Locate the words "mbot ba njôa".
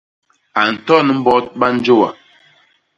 1.19-2.09